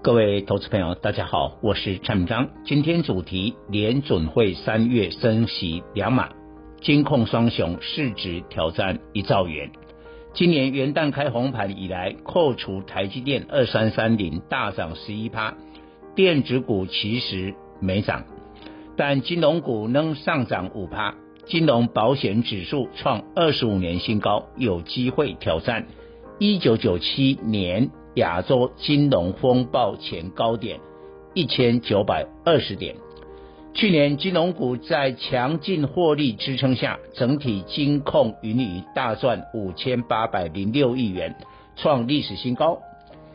[0.00, 2.50] 各位投资朋友，大家好，我是蔡明章。
[2.64, 6.28] 今天主题：联准会三月升息两码，
[6.80, 9.72] 金控双雄市值挑战一兆元。
[10.34, 15.56] 今年元旦开红盘以来，扣除台积电二三三零大涨十一趴，
[16.14, 18.24] 电子股其实没涨，
[18.96, 21.16] 但金融股能上涨五趴。
[21.46, 25.86] 金融保险指数创二十五年新高，有机会挑战
[26.38, 30.80] 一九九七年亚洲金融风暴前高点
[31.34, 32.96] 一千九百二十点。
[33.74, 41.36] 去年金融股在强劲获利支撑下，整体金控盈余大赚五千八百零六亿元，
[41.76, 42.78] 创历史新高，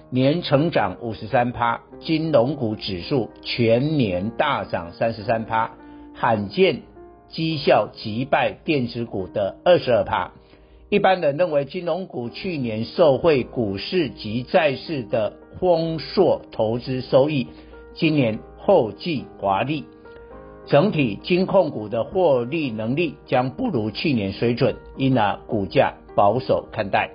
[0.09, 1.81] 年成长五十三趴。
[1.99, 5.71] 金融股指数全年大涨三十三趴，
[6.13, 6.81] 罕见。
[7.29, 10.33] 绩效击败电子股的二十二趴，
[10.93, 17.47] 一般人认为金融股去年受惠股市及债市的丰硕投资收益，
[17.95, 19.85] 今年后继华丽，
[20.67, 27.09] 整体金控股的获利能力将不如去年水准，因而股价保守看待。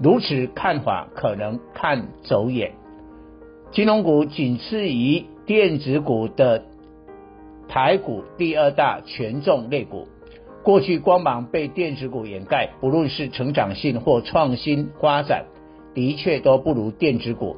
[0.00, 2.74] 如此看法可能看走眼，
[3.72, 6.62] 金融股仅次于电子股的。
[7.68, 10.06] 台股第二大权重类股，
[10.66, 15.44] 过去光芒被电子股掩盖，不论是成长性或创新发展，
[15.94, 17.56] 的确都不如电子股。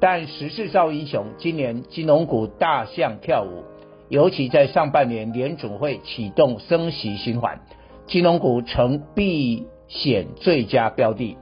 [0.00, 3.62] 但时势造英雄，今年金融股大象跳舞，
[4.08, 7.60] 尤其在上半年联准会启动升息循环，
[8.08, 11.36] 金融股成避险最佳标的。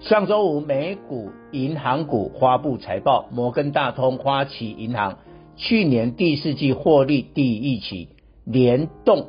[0.00, 5.18] 上周五，美股银行股发布财报，摩根大通、花旗银行。
[5.56, 8.08] 去年第四季获利第一期，
[8.46, 9.26] 联动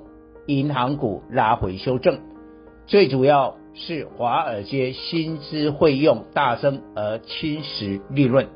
[0.50, 2.22] 银行股拉回修正，
[2.88, 8.48] 最主要是华尔街薪资费用大增而侵蚀利润，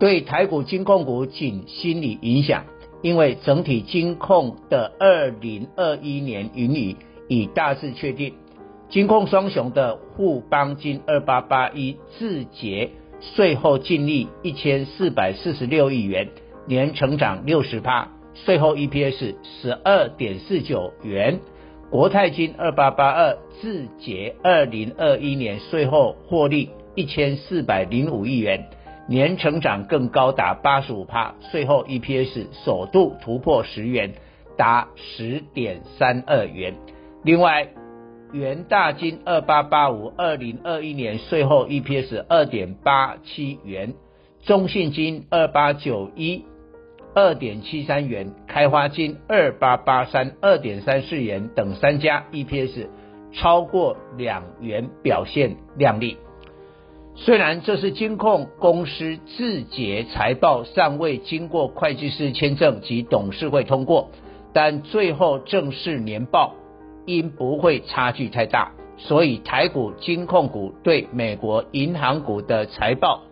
[0.00, 2.64] 对台股金控股仅心理影响，
[3.02, 6.96] 因为整体金控的二零二一年盈余
[7.28, 8.34] 已大致确定，
[8.88, 12.90] 金控双雄的富邦金二八八一自结
[13.20, 16.30] 税后净利一千四百四十六亿元。
[16.64, 21.40] 年成长六十趴，税后 EPS 十二点四九元。
[21.90, 28.64] 国泰金二八八二字节二零二一年税后获利一千四百零五亿元，
[29.06, 34.14] 年成长更高达八十五趴，税后 EPS 首度突破十元，
[34.56, 36.74] 达十点三二元。
[37.24, 37.68] 另外，
[38.32, 43.92] 元大金二八八五二零二一年税后 EPS 二点八七元，
[44.42, 46.46] 中信金二八九一。
[47.14, 52.88] 二点七三元，开发金二八八三二点三四元等三家 EPS
[53.32, 56.16] 超过两元，表现亮丽。
[57.14, 64.10] 虽然这是金控公司自结财报尚未经过会计师签证及董事会通过，
[64.54, 66.54] 但最后正式年报
[67.04, 73.24] 应不会差距太大，所以台股金控股对美国银行股的财报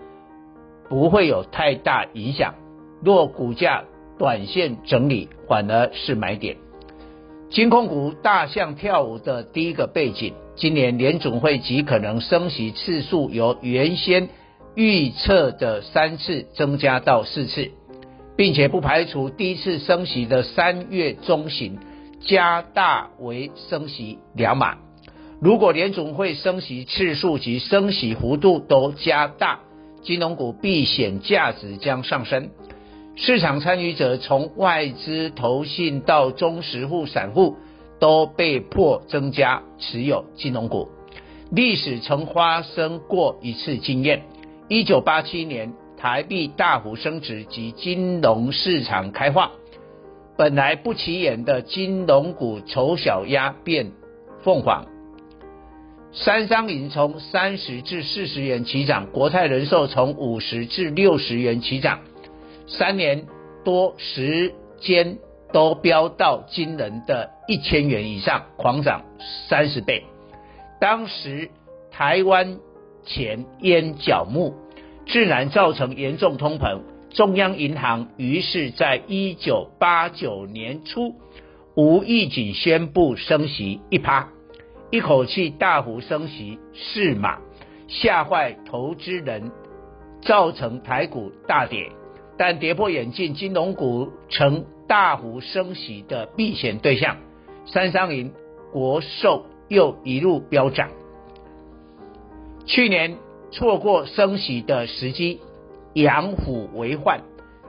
[0.91, 2.55] 不会有太大影响。
[3.03, 3.85] 若股价
[4.19, 6.57] 短线整理，反而是买点。
[7.49, 14.29] 金控股大象跳舞的第一个背景，今年联总会极可能升息次数由原先
[14.75, 17.71] 预测的三次增加到四次，
[18.37, 21.79] 并且不排除第一次升息的三月中旬
[22.21, 24.79] 加大为升息两码。
[25.41, 29.61] 如果联总会升息次数及升息幅度都加大，
[30.03, 32.51] 金融股避险价值将上升。
[33.17, 37.57] 市场参与者从外资、投信到中实户、散户，
[37.99, 40.89] 都被迫增加持有金融股。
[41.51, 44.23] 历史曾发生过一次经验：
[44.69, 49.51] 一九八七年台币大幅升值及金融市场开化，
[50.39, 53.93] 本来不起眼的金融股丑小鸭变
[54.43, 54.87] 凤凰。
[56.13, 62.01] 三商银从三十至四十元起涨，国泰人寿从五十至六十元起涨。
[62.71, 63.27] 三年
[63.65, 65.19] 多时间
[65.53, 69.03] 都飙到惊人的一千元以上，狂涨
[69.49, 70.05] 三十倍。
[70.81, 71.51] 当时
[71.91, 72.59] 台湾
[73.05, 74.55] 钱淹脚目，
[75.07, 76.83] 自然造成严重通膨。
[77.11, 81.17] 中央银行于是在一九八九年初
[81.75, 84.29] 无预警宣布升息一趴，
[84.93, 87.39] 一口气大幅升息四码，
[87.89, 89.51] 吓坏投资人，
[90.23, 91.91] 造成台股大跌。
[92.43, 97.19] 但跌破眼镜，金融股成大幅升息的避险对象，
[97.67, 98.33] 三商银、
[98.73, 100.89] 国寿又一路飙涨。
[102.65, 103.19] 去年
[103.51, 105.43] 错过升息的时机，
[105.93, 107.21] 养虎为患，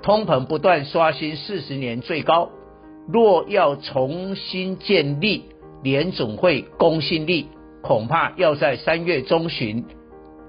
[0.01, 2.49] 通膨不断刷新四十年最高。
[3.11, 5.43] 若要重新建立
[5.83, 7.49] 联总会公信力，
[7.81, 9.83] 恐怕要在三月中旬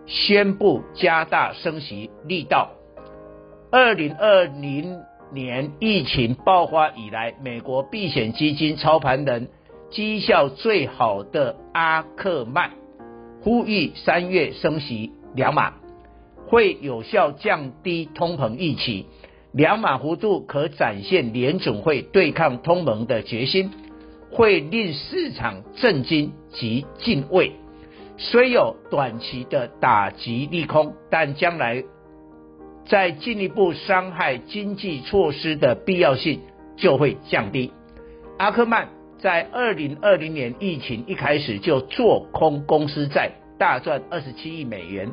[0.06, 2.70] 宣布加大升息力道。
[3.74, 5.00] 二零二零
[5.32, 9.48] 年疫情爆发以来，美国避险基金操盘人
[9.90, 12.72] 绩效最好的阿克曼
[13.40, 15.72] 呼吁三月升息两码，
[16.48, 19.06] 会有效降低通膨预期。
[19.52, 23.70] 两码幅度可展现联总会对抗通膨的决心，
[24.30, 27.52] 会令市场震惊及敬畏。
[28.18, 31.82] 虽有短期的打击利空，但将来。
[32.84, 36.40] 在进一步伤害经济措施的必要性
[36.76, 37.72] 就会降低。
[38.38, 38.88] 阿克曼
[39.18, 45.10] 在二零二零年疫情一开始就做空公司债，大赚二十七亿美元。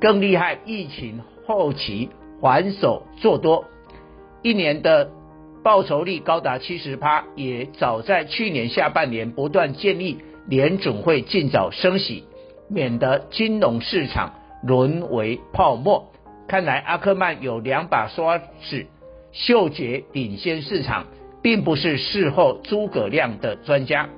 [0.00, 2.08] 更厉害，疫情后期
[2.40, 3.64] 还手做多，
[4.42, 5.10] 一年的
[5.62, 7.24] 报酬率高达七十趴。
[7.34, 12.24] 也早在去年下半年不断建议联准会尽早升息，
[12.68, 16.12] 免得金融市场沦为泡沫。
[16.50, 18.86] 看来阿克曼有两把刷子，
[19.30, 21.06] 嗅觉领先市场，
[21.40, 24.08] 并不是事后诸葛亮的专家。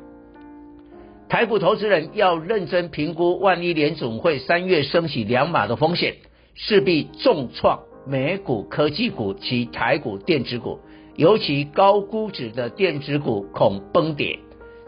[1.28, 6.14] 台股投资人要认真评估，万一联总会三月升息两码的风险，
[6.54, 10.80] 势必重创美股科技股及台股电子股，
[11.16, 14.38] 尤其高估值的电子股恐崩跌。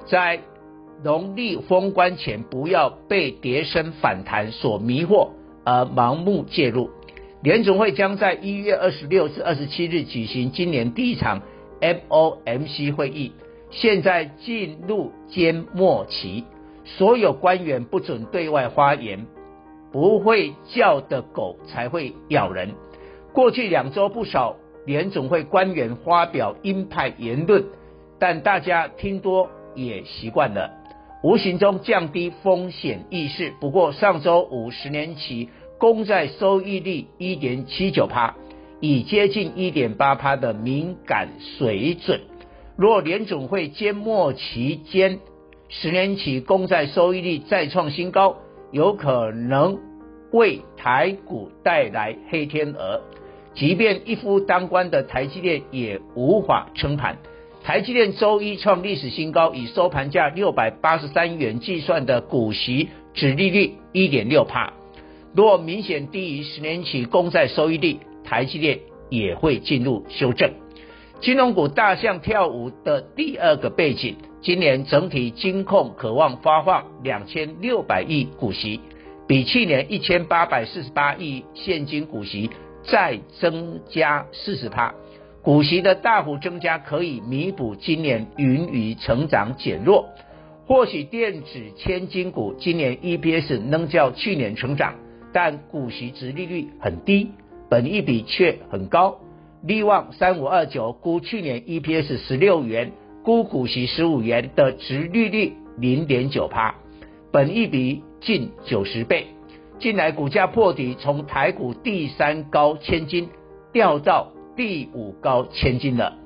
[0.07, 0.41] 在
[1.03, 5.29] 农历封关前，不要被跌深反弹所迷惑
[5.63, 6.89] 而盲目介入。
[7.45, 11.43] 联总会将在一月二十六至二十七日举行今年第一场
[11.79, 13.33] FOMC 会议，
[13.71, 16.45] 现在进入缄默期，
[16.87, 19.27] 所有官员不准对外发言，
[19.93, 22.71] 不会叫的狗才会咬人。
[23.35, 24.57] 过去两周不少
[24.87, 27.63] 联总会官员发表鹰派言论，
[28.19, 30.71] 但大家听多也习惯了，
[31.23, 33.53] 无形中降低风险意识。
[33.61, 35.51] 不过上周五十年期。
[35.79, 38.37] 公债收益率一点七九趴，
[38.81, 41.29] 已接近一点八趴的敏感
[41.59, 42.21] 水准。
[42.77, 45.21] 若联总会缄默期间，
[45.69, 48.37] 十年期公债收益率再创新高，
[48.73, 49.79] 有可能
[50.33, 53.01] 为台股带来黑天鹅。
[53.55, 57.19] 即便一夫当关的台积电也无法撑盘。
[57.63, 64.73] 台积电周一创历史新高，以收盘价六百八十三元计算的股息殖利率一点六趴。
[65.35, 68.79] 若明显低于十年期公债收益率，台积电
[69.11, 70.53] 也会进入修正。
[71.21, 78.79] 金融股大象跳舞的第二个背景，今年整体金控可望发放两千六百亿股息，
[79.27, 82.51] 比去年一千八百四十八亿现金股息
[82.85, 84.95] 再增加四十趴。
[85.43, 90.11] 股息的大幅增加可以弥补今年盈余成长减弱。
[90.67, 94.95] 或许电子千金股今年 EPS 能较去年成长。
[95.35, 97.33] 但股息殖利率很低，
[97.69, 99.19] 本益比却很高。
[99.65, 102.93] 力旺三五二九估去年 EPS 十六元，
[103.25, 106.77] 估股息十五元的殖利率零点九趴，
[107.33, 109.27] 本益比近九十倍。
[109.81, 113.29] 近来股价破底，从台股第三高千金
[113.73, 116.17] 掉到第五高千金了。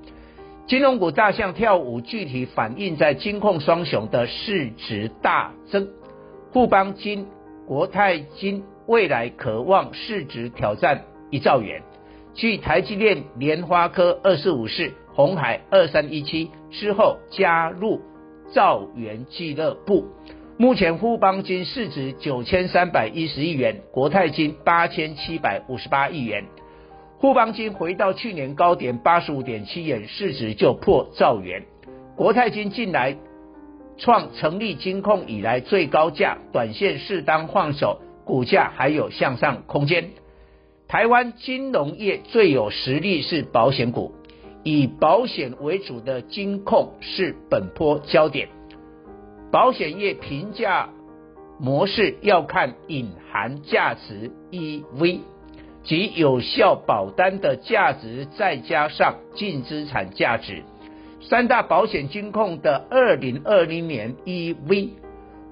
[0.67, 5.89] 金融股大象跳舞，具体反映在金控双雄的市值大增，
[6.53, 7.27] 富邦金、
[7.67, 8.65] 国泰金。
[8.89, 11.83] 未来可望市值挑战一兆元。
[12.33, 18.01] 继台积电、联发科二四五四、红海二三一七之后，加入
[18.51, 20.07] 兆元俱乐部。
[20.57, 26.47] 目前富邦金市值九千三百一十亿元，国泰金八千七百五十八亿元。
[27.21, 31.63] 富邦金回到去年高点八十五点七元，市值就破兆元。
[32.17, 33.19] 国泰金近来
[33.99, 38.01] 创成立金控以来最高价，短线适当换手。
[38.29, 40.11] 股价还有向上空间。
[40.87, 44.13] 台湾金融业最有实力是保险股，
[44.63, 48.51] 以保险为主的金控是本波焦点。
[49.51, 50.91] 保险业评价
[51.59, 55.21] 模式要看隐含价值 EV，
[55.83, 60.65] 及有效保单的价值，再加上净资产价值，
[61.23, 64.91] 三大保险金控的二零二零年 EV，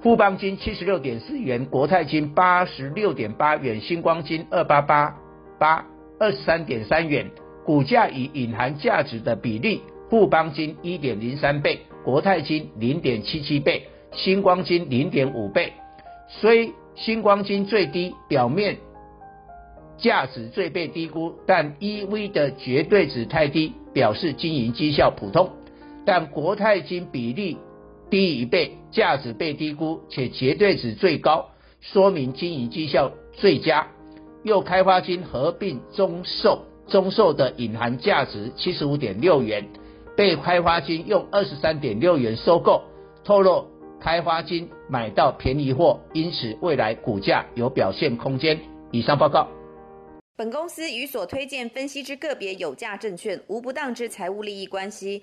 [0.06, 5.16] 富邦金七十六点四元，国泰金八十六点八元，星光金二八八
[5.58, 5.84] 八
[6.20, 7.28] 二十三点三元，
[7.64, 15.72] 股价与隐含价值的比例，富邦金一点零三倍，国泰金零点七七倍，星光金零点五倍，
[16.28, 18.76] 虽星光金最低，表面。
[19.98, 25.50] 价值最被低估，但 EV 的绝对值太低，表示经营绩效普通。
[26.04, 27.58] 但国泰金比例
[28.10, 33.88] 低一倍，价值被低估，且绝对值最高，说明经营绩效最佳。
[34.42, 39.68] 又开发金合并中寿，中寿的隐含价值七十五点六元，
[40.16, 42.82] 被开发金用二十三点六元收购，
[43.24, 43.66] 透露
[44.00, 48.60] 开发金买到便宜货，因此未来股价有表现空间。
[48.92, 49.48] 以上报告。
[50.36, 55.22] 本公司与所推荐分析之个别有价证券无不当之财务利益关系。